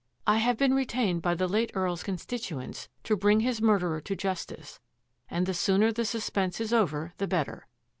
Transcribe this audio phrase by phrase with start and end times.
[0.25, 4.79] "I have been retained by the late EarPs constituents to bring his murderer to justice,
[5.29, 7.67] and the sooner the suspense is over the better.